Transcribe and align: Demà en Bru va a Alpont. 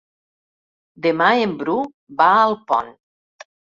Demà 1.07 1.27
en 1.47 1.53
Bru 1.59 1.75
va 2.23 2.31
a 2.39 2.41
Alpont. 2.47 2.91